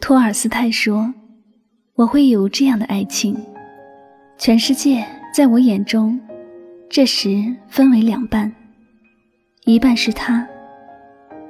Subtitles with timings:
[0.00, 1.12] 托尔斯泰说
[1.96, 3.36] ：“我会有这样的爱情，
[4.38, 5.04] 全世界
[5.34, 6.18] 在我眼中，
[6.88, 8.52] 这时分为两半，
[9.64, 10.46] 一半是他，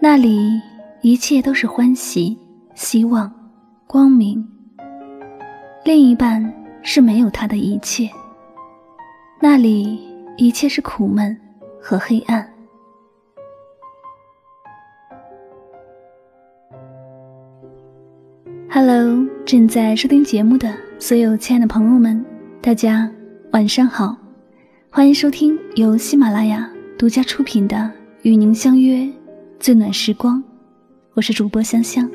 [0.00, 0.60] 那里
[1.00, 2.36] 一切都是欢喜、
[2.74, 3.32] 希望、
[3.86, 4.44] 光明；
[5.84, 6.42] 另一半
[6.82, 8.10] 是没有他的一切，
[9.40, 10.00] 那里
[10.36, 11.36] 一切是苦闷
[11.80, 12.46] 和黑暗。”
[18.72, 22.24] Hello，正在收听节目的所有亲爱的朋友们，
[22.60, 23.10] 大家
[23.52, 24.16] 晚上好，
[24.90, 27.76] 欢迎收听由喜马拉雅独家出品的
[28.22, 29.08] 《与您相约
[29.58, 30.38] 最暖时光》，
[31.14, 32.08] 我是主播香香，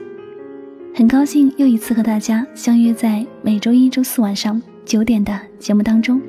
[0.98, 6.21] 很高兴又一次和大家相约在每周一、周四晚上九点的节目当中。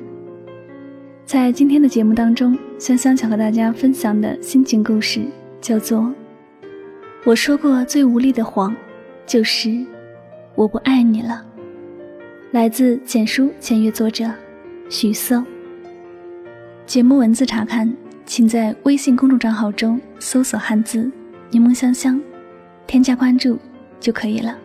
[1.23, 5.21] 在今天的节目当中，香香想和大家分享的心情故事
[5.61, 6.01] 叫做
[7.23, 8.75] 《我说过最无力的谎，
[9.25, 9.69] 就是》。
[10.53, 11.45] 我不爱你了。
[12.51, 14.29] 来自简书签约作者
[14.89, 15.41] 许搜。
[16.85, 17.89] 节目文字查看，
[18.25, 21.09] 请在微信公众账号中搜索汉字
[21.51, 22.21] “柠檬香香”，
[22.85, 23.57] 添加关注
[23.99, 24.57] 就可以了。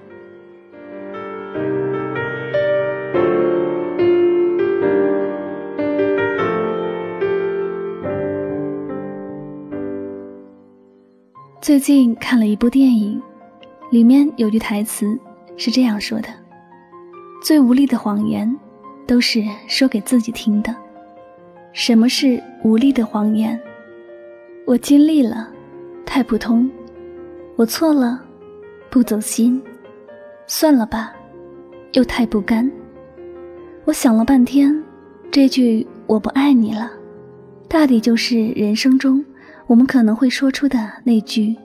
[11.61, 13.23] 最近看了一部电影，
[13.91, 15.19] 里面有句台词。
[15.55, 16.29] 是这样说的：
[17.43, 18.59] 最无力的谎言，
[19.07, 20.75] 都是说给自己听的。
[21.73, 23.61] 什么是无力的谎言？
[24.67, 25.49] 我尽力了，
[26.07, 26.69] 太普通；
[27.55, 28.25] 我错了，
[28.93, 29.59] 不走心；
[30.47, 31.15] 算了吧，
[31.95, 32.71] 又太不甘。
[33.87, 34.85] 我想了半天，
[35.31, 36.93] 这句“我不爱你了”，
[37.71, 39.25] 大抵就是人生中
[39.67, 41.57] 我们可能会说出的那句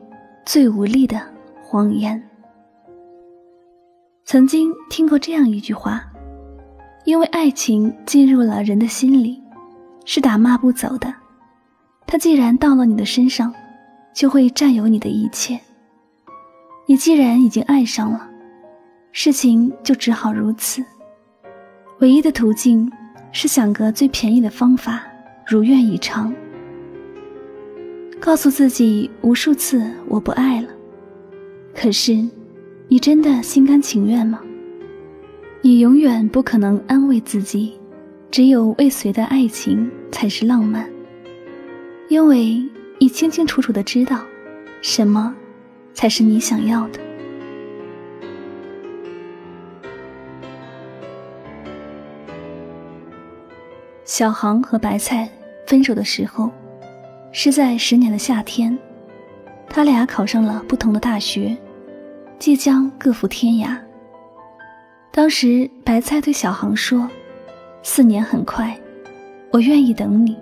[0.46, 1.20] 最无力的
[1.62, 2.24] 谎言。
[4.24, 6.06] 曾经听过这样一句话
[7.04, 9.44] ：“因为爱情进入了人的心里，
[10.06, 11.14] 是打骂不走的。
[12.06, 13.54] 它既然到了你的身上，
[14.16, 15.60] 就会占有你的一切。
[16.88, 18.28] 你既然已经爱上了，
[19.12, 20.84] 事情就只好如此。
[22.00, 22.92] 唯一的途径
[23.32, 25.04] 是想个最便宜的方法，
[25.46, 26.34] 如愿以偿。
[28.20, 30.70] 告诉自己无数次我不爱了，
[31.76, 32.28] 可是。”
[32.90, 34.40] 你真的心甘情愿吗？
[35.62, 37.74] 你永远不可能安慰自己，
[38.32, 40.90] 只有未遂的爱情才是浪漫，
[42.08, 42.64] 因为
[42.98, 44.22] 你清清楚楚的知道，
[44.82, 45.36] 什么
[45.98, 47.00] 才是你想要的。
[54.06, 55.28] 小航和白菜
[55.66, 56.52] 分手的时候，
[57.32, 58.78] 是在十年的夏天，
[59.68, 61.58] 他俩考上了不同的大学。
[62.38, 63.76] 即将各赴天涯。
[65.12, 67.10] 当时，白菜对小航说
[67.82, 68.80] ：“四年很快，
[69.50, 70.38] 我愿意等你。”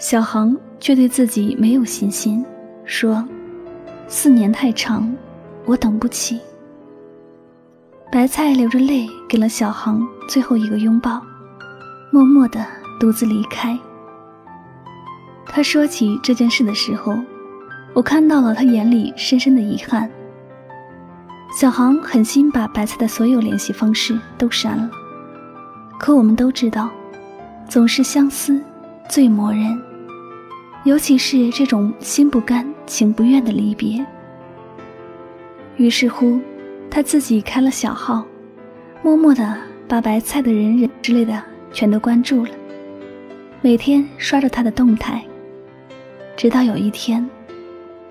[0.00, 2.42] 小航却对自己没有信心，
[2.86, 3.22] 说
[4.12, 5.08] ：“四年太长，
[5.64, 6.40] 我等不起。”
[8.10, 11.22] 白菜流着泪给了小航最后一个拥抱，
[12.10, 12.66] 默默地
[12.98, 13.78] 独自离开。
[15.46, 17.16] 他说起这件事的时候，
[17.94, 20.10] 我看到了他眼里深深的遗憾。
[21.56, 24.90] 小航狠心把白菜的所有联系方式都删了，
[26.00, 26.90] 可我们都知道，
[27.68, 28.60] 总是相思
[29.08, 29.80] 最磨人，
[30.82, 34.04] 尤其是这种心不甘情不愿的离别。
[35.76, 36.40] 于是乎，
[36.90, 38.26] 他自己开了小号，
[39.00, 39.56] 默默的
[39.86, 41.40] 把白菜的人人之类的
[41.72, 42.50] 全都关注了，
[43.62, 45.24] 每天刷着他的动态，
[46.36, 47.26] 直到有一天，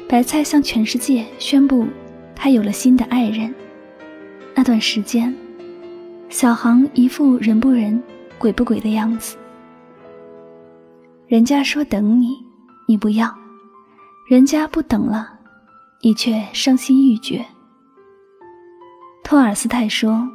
[0.07, 1.85] 白菜向全世界宣布。
[2.41, 3.53] 他有了新的爱人。
[4.55, 5.35] 那段时间，
[6.29, 8.01] 小航一副人不人、
[8.37, 9.35] 鬼不鬼的样子。
[11.27, 12.29] 人家说等你，
[12.87, 13.27] 你不要；
[14.29, 15.27] 人家不等了，
[16.03, 17.43] 你却伤心欲绝。
[19.23, 20.29] 托尔斯泰说：“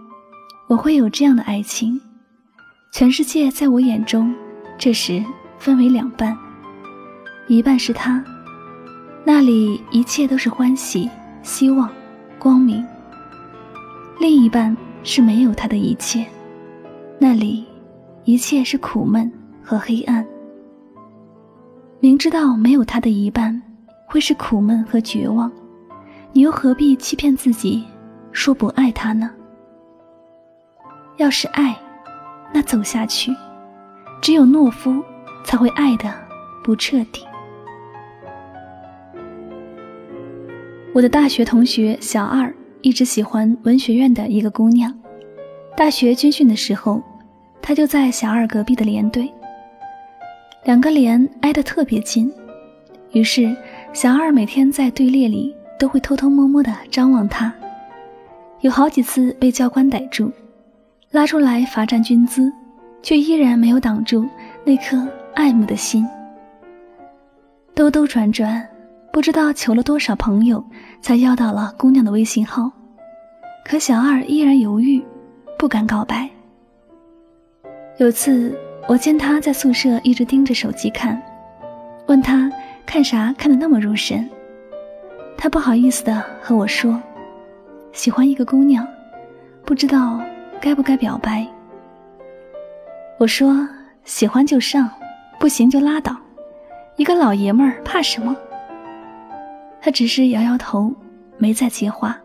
[0.67, 2.01] 我会有这样的爱情，
[2.93, 4.35] 全世界在我眼中，
[4.77, 5.25] 这时
[5.61, 6.37] 分为两半，
[7.47, 8.21] 一半是他，
[9.25, 11.09] 那里一切都是欢喜。”
[11.45, 11.89] 希望，
[12.37, 12.85] 光明。
[14.19, 16.27] 另一半是没有他的一切，
[17.21, 17.65] 那里
[18.25, 19.31] 一切是苦闷
[19.63, 20.27] 和黑暗。
[22.01, 23.63] 明知道没有他的一半
[24.07, 25.51] 会是苦闷和绝望，
[26.33, 27.85] 你又何必欺骗自己
[28.33, 29.31] 说不爱他呢？
[31.17, 31.77] 要是爱，
[32.53, 33.33] 那走下去，
[34.21, 35.03] 只有懦夫
[35.45, 36.13] 才会爱的
[36.63, 37.25] 不彻底。
[40.93, 44.97] 我的大学同学小二一直喜欢文学院的一个姑娘，
[45.77, 47.03] 大学军训的时候，
[47.61, 49.33] 他就在小二隔壁的连队，
[50.65, 52.33] 两个连挨得特别近，
[53.13, 53.57] 于是
[53.95, 57.55] 小二每天在队列里都会偷偷摸摸地张望他，
[58.61, 60.33] 有好几次被教官逮住。
[61.13, 62.53] 拉出来罚站军姿，
[63.05, 64.29] 却依然没有挡住
[64.65, 66.05] 那颗爱慕的心。
[67.73, 68.69] 兜兜转转，
[69.13, 70.63] 不知道求了多少朋友，
[71.01, 72.69] 才要到了姑娘的微信号。
[73.65, 75.01] 可小二依然犹豫，
[75.57, 76.29] 不敢告白。
[77.99, 78.59] 有次
[78.89, 81.23] 我见他在宿舍一直盯着手机看，
[82.09, 82.51] 问他
[82.87, 84.29] 看啥看得那么入神，
[85.37, 87.01] 他不好意思的和我说
[87.93, 88.87] ：“喜欢一个姑娘，
[89.65, 90.21] 不知道。”
[90.61, 91.47] 该不该表白？
[93.19, 93.69] 我说
[94.05, 94.89] 喜欢就上，
[95.39, 96.17] 不行就拉倒。
[96.97, 98.35] 一个老爷们儿怕什么？
[99.83, 100.91] 他只是摇摇头，
[101.37, 102.19] 没再接话。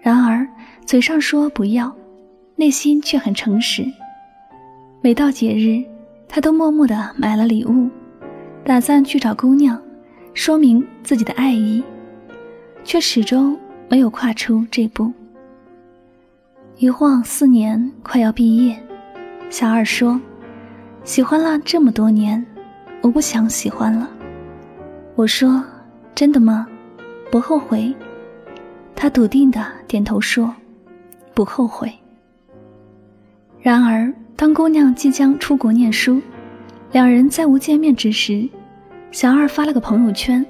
[0.00, 0.46] 然而
[0.84, 1.90] 嘴上说不要，
[2.56, 3.86] 内心却很诚实。
[5.00, 5.82] 每到节日，
[6.28, 7.88] 他都默默的买了礼物，
[8.70, 9.76] 打算去找姑娘，
[10.32, 11.82] 说明自己的爱意，
[12.84, 13.58] 却始终
[13.88, 15.12] 没有跨出这步。
[16.76, 18.80] 一晃四年，快要毕业。
[19.50, 20.20] 小二说
[21.02, 22.46] ：“喜欢了这么多年，
[23.02, 24.08] 我不想喜欢了。”
[25.18, 25.60] 我说
[26.14, 26.64] ：“真的吗？
[27.28, 27.92] 不后悔？”
[28.94, 30.54] 他笃定的点头说
[31.34, 31.92] ：“不后悔。”
[33.60, 36.22] 然而，当姑娘即将出国念书，
[36.92, 38.48] 两人再无见面之时，
[39.10, 40.44] 小二发了个朋友圈：“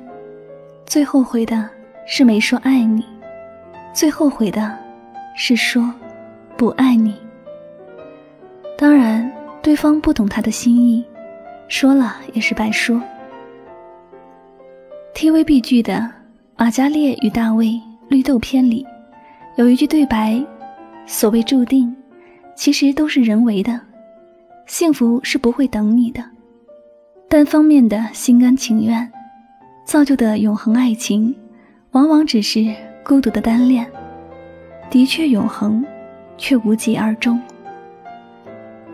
[0.86, 1.68] 最后悔的
[2.06, 3.04] 是没说爱你，
[3.92, 4.76] 最后悔的
[5.36, 5.92] 是说。”
[6.58, 7.14] 不爱你，
[8.76, 11.02] 当然，对方不懂他的心意，
[11.68, 13.02] 说了也是白说。
[15.14, 15.94] TVB 剧的
[16.58, 17.80] 《马嘉烈与大卫
[18.10, 18.86] 绿豆篇》里，
[19.56, 20.38] 有一句对白
[21.08, 21.96] ：“所谓注定，
[22.54, 23.80] 其实都是人为的。
[24.66, 26.22] 幸福是不会等你的，
[27.30, 29.08] 单方面的心甘情愿
[29.84, 31.32] 造就的永恒爱情，
[31.92, 32.74] 往往只是
[33.04, 33.86] 孤独的单恋。
[34.90, 35.82] 的确永恒。”
[36.42, 37.38] 却无疾而终。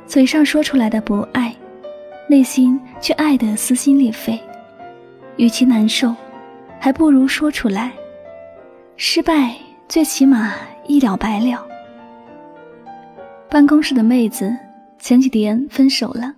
[0.05, 1.55] 嘴上说出来的不爱，
[2.29, 4.37] 内心却爱得撕心裂肺。
[5.37, 6.12] 与其难受，
[6.81, 7.93] 还不如说出来。
[8.97, 9.55] 失败
[9.88, 10.55] 最起码
[10.88, 11.65] 一了百了。
[13.49, 14.53] 办公室的妹子
[14.99, 16.35] 前几天分手了，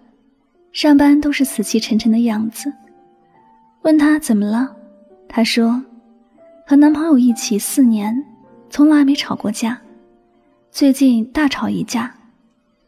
[0.78, 2.72] 上班都是死气沉沉的样子。
[3.82, 4.76] 问她怎么了，
[5.28, 5.82] 她说，
[6.64, 8.24] 和男朋友一起四年，
[8.70, 9.76] 从来没吵过架。
[10.70, 12.14] 最近大吵一架，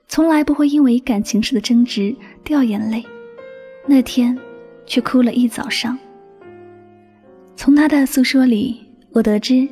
[0.06, 2.14] 从来不会因为感情事的争执
[2.44, 3.04] 掉眼泪，
[3.88, 4.38] 那天
[4.86, 5.98] 却哭了一早上。
[7.56, 9.68] 从他的诉说里，我得知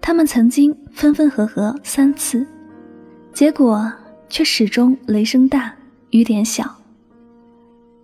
[0.00, 2.46] 他们曾经分分合合三次，
[3.34, 3.92] 结果
[4.30, 5.70] 却始终雷声大
[6.08, 6.79] 雨点小。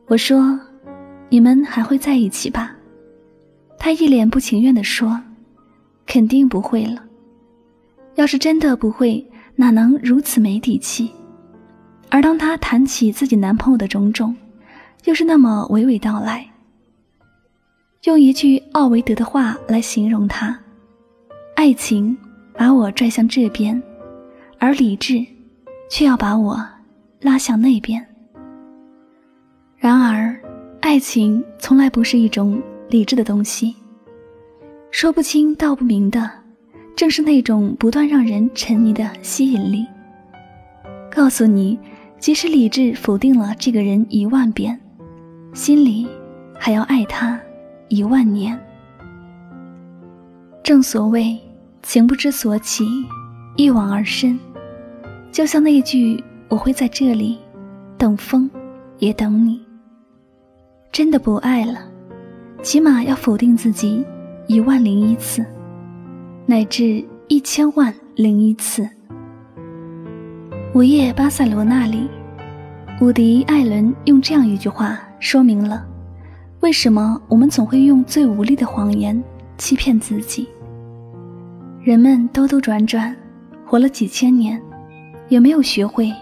[0.07, 0.59] 我说
[1.29, 2.75] ：“你们还会在一起吧？”
[3.79, 5.21] 他一脸不情愿地说
[6.07, 7.05] ：“肯定不会了。
[8.15, 9.25] 要是真的不会。”
[9.59, 11.11] 哪能如此没底气？
[12.11, 14.37] 而当她谈起自己男朋友的种种，
[15.05, 16.47] 又是那么娓娓道来。
[18.05, 20.55] 用一句奥维德的话来形容他：
[21.55, 22.15] 爱情
[22.53, 23.83] 把我拽向这边，
[24.59, 25.25] 而理智
[25.91, 26.63] 却要把我
[27.23, 28.07] 拉向那边。
[29.79, 30.35] 然而，
[30.81, 33.75] 爱情从来不是一种理智的东西，
[34.91, 36.31] 说不清道不明的。
[36.97, 39.87] 正是那种不断让人沉迷的吸引力，
[41.11, 41.79] 告诉你，
[42.19, 44.81] 即使理智否定了这个人一万遍，
[45.53, 46.09] 心里
[46.59, 47.39] 还要爱他
[47.89, 48.59] 一万年。
[50.63, 51.39] 正所谓
[51.83, 52.87] 情不知所起，
[53.57, 54.39] 一往而深。
[55.31, 57.39] 就像那句“我会在这里，
[57.99, 58.51] 等风，
[59.01, 59.61] 也等你”。
[60.93, 61.81] 真的不爱了，
[62.63, 64.05] 起码要否定自己
[64.47, 65.45] 一万零一次。
[66.47, 68.83] 乃至一千万零一次。
[70.75, 72.09] 《午夜巴塞罗那》里，
[73.01, 75.85] 伍迪·艾伦用这样一句话说明了
[76.61, 79.23] 为什么我们总会用最无力的谎言
[79.59, 80.49] 欺骗自己。
[81.83, 83.15] 人们兜兜转转，
[83.65, 84.61] 活了几千年，
[85.29, 86.13] 也没有学会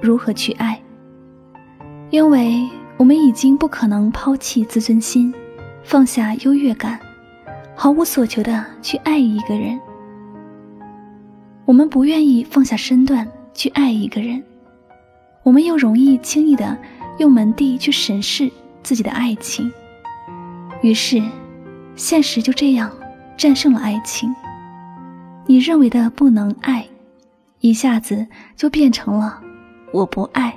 [0.00, 0.80] 如何去爱，
[2.10, 5.32] 因为我们已经不可能抛弃自尊心，
[5.84, 6.98] 放下优越感。
[7.78, 9.78] 毫无所求的去爱一个人，
[11.66, 14.42] 我们不愿意放下身段去爱一个人，
[15.42, 16.74] 我们又容易轻易的
[17.18, 18.50] 用门第去审视
[18.82, 19.70] 自己的爱情，
[20.80, 21.22] 于是，
[21.96, 22.90] 现实就这样
[23.36, 24.34] 战胜了爱情。
[25.44, 26.86] 你认为的不能爱，
[27.60, 28.26] 一下子
[28.56, 29.38] 就变成了
[29.92, 30.56] 我不爱。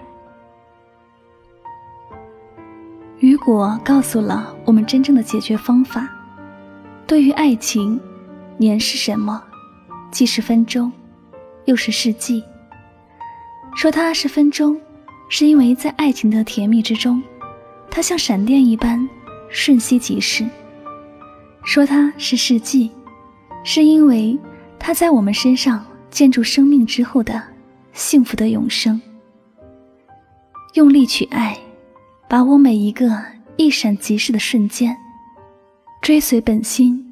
[3.20, 6.10] 雨果告诉了我们真正的解决方法。
[7.06, 8.00] 对于爱情，
[8.58, 9.44] 年是什么？
[10.10, 10.92] 既是分钟，
[11.66, 12.42] 又是世纪。
[13.76, 14.80] 说它是分钟，
[15.28, 17.22] 是因为在爱情的甜蜜之中，
[17.92, 19.08] 它像闪电一般
[19.50, 20.46] 瞬息即逝；
[21.64, 22.90] 说它是世纪，
[23.66, 24.40] 是因为
[24.80, 27.42] 它在我们身上建筑生命之后的
[27.92, 29.00] 幸福的永生。
[30.76, 31.58] 用力去爱，
[32.29, 33.09] 把握每一个
[33.57, 34.95] 一闪即逝的瞬间，
[36.00, 37.03] 追随本心，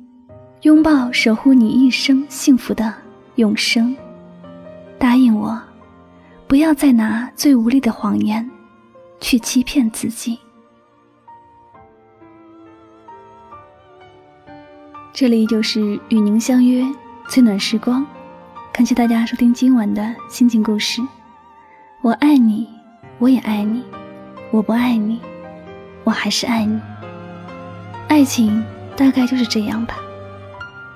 [0.62, 2.94] 拥抱守护你一生幸福的
[3.38, 3.98] 永生。
[5.00, 5.60] 答应我。
[6.48, 8.48] 不要再拿最无力的谎言
[9.20, 10.40] 去欺骗自己。
[15.12, 16.86] 这里就是与您相约
[17.28, 18.06] 最暖时光，
[18.72, 21.02] 感谢大家收听今晚的心情故事。
[22.02, 22.70] 我爱你，
[23.18, 23.82] 我也爱你；
[24.52, 25.20] 我不爱你，
[26.04, 26.80] 我还是爱你。
[28.08, 28.64] 爱情
[28.96, 29.98] 大概就是这样吧，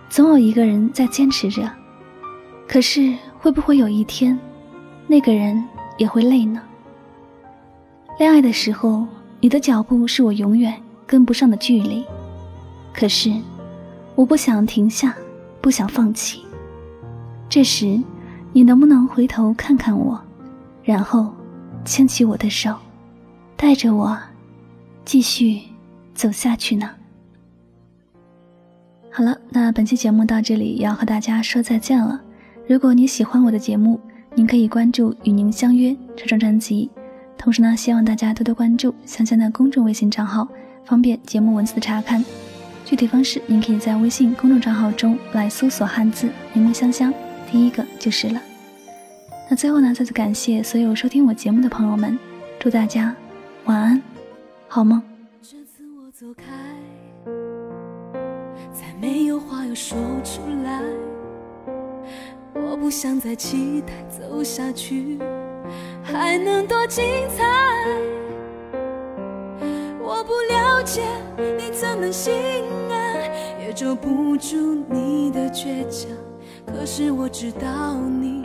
[0.10, 1.70] 总有一个人在坚持着，
[2.68, 4.40] 可是会不会有一天？
[5.06, 5.62] 那个人
[5.98, 6.62] 也会累呢。
[8.18, 9.06] 恋爱的时候，
[9.42, 12.06] 你的脚步是我永远跟不上的距离，
[12.94, 13.34] 可是
[14.16, 15.14] 我不想停下，
[15.60, 16.46] 不想放弃。
[17.50, 18.02] 这时，
[18.54, 20.18] 你能不能回头看看我，
[20.84, 21.34] 然后
[21.84, 22.74] 牵起我的手，
[23.62, 24.18] 带着我
[25.06, 25.62] 继续
[26.16, 26.90] 走下去呢？
[29.12, 32.20] 好了，那本期节目到这里要和大家说再见了。
[32.68, 34.02] 如果你喜欢我的节目，
[34.34, 36.90] 您可以关注“与您相约”这张专辑，
[37.38, 40.48] 同时呢，希望大家多多关注香香的公众微信账号，
[40.84, 42.26] 方便节目文字的查看。
[42.84, 47.14] 具体方式，您可以在微信公众账号中来搜索汉字“柠檬香香”，
[47.52, 48.42] 第一个就是了。
[49.52, 52.18] 那最后呢，再次感谢所有收听我节目的朋友们，
[52.60, 53.16] 祝大家
[53.66, 54.02] 晚安，
[54.68, 55.04] 好吗。
[55.42, 56.46] 这次我走开，
[58.74, 60.82] 再没有话要说出来。
[62.56, 65.20] 我不想再期待走下去
[66.04, 67.46] 还能多精彩。
[70.02, 71.04] 我不了解
[71.38, 72.34] 你怎能心
[72.90, 74.58] 安，也遮不住
[74.90, 76.10] 你的倔强。
[76.66, 78.42] 可是我知道你，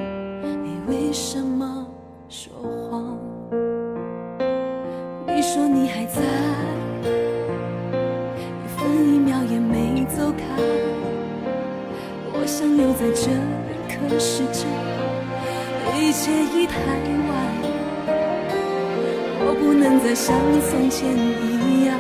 [0.63, 1.87] 你为什么
[2.29, 2.53] 说
[14.07, 14.15] 里。
[14.15, 14.61] 可是这
[15.99, 16.75] 一切已太
[17.29, 17.35] 晚，
[19.41, 20.35] 我不能再像
[20.69, 21.99] 从前一样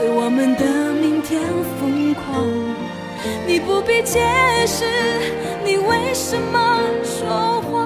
[0.00, 1.40] 为我们的明天
[1.80, 2.22] 疯狂。
[3.46, 4.20] 你不必解
[4.66, 4.84] 释，
[5.64, 7.83] 你为什么说谎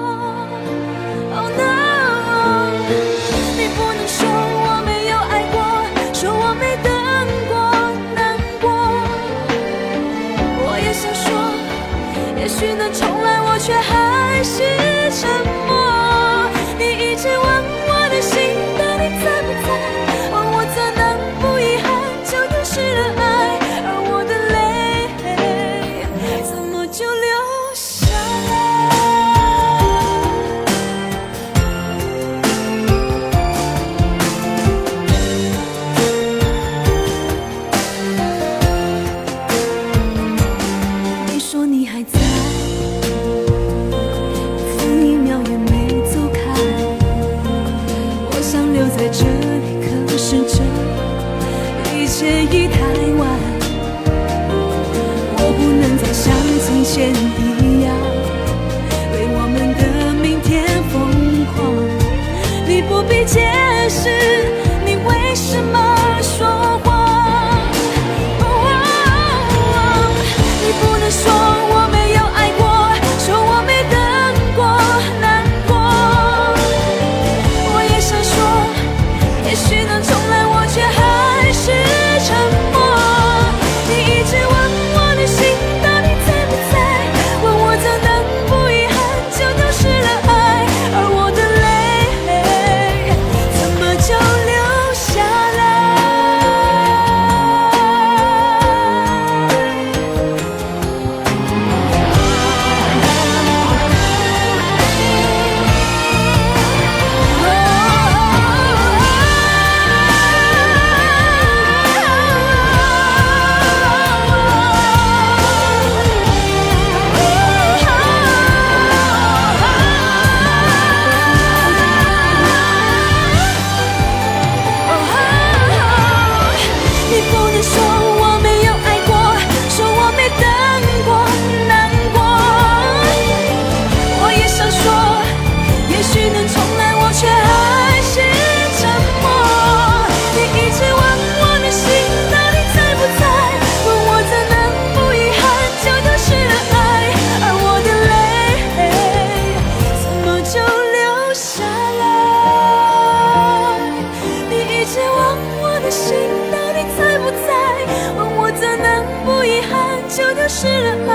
[161.09, 161.13] 爱，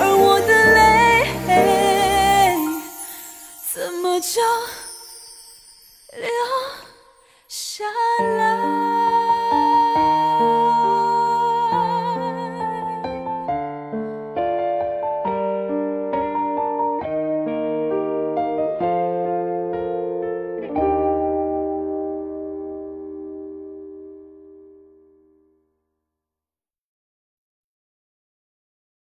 [0.00, 0.80] 而我的泪
[3.72, 4.40] 怎么就
[6.16, 6.28] 流
[7.48, 7.84] 下
[8.20, 8.35] 来？